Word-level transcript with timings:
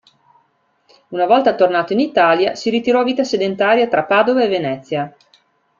Una 1.09 1.27
volta 1.27 1.53
tornato 1.53 1.93
in 1.93 1.99
Italia, 1.99 2.55
si 2.55 2.71
ritirò 2.71 3.01
a 3.01 3.03
vita 3.03 3.23
sedentaria 3.23 3.87
tra 3.87 4.03
Padova 4.05 4.41
e 4.41 4.47
Venezia. 4.47 5.15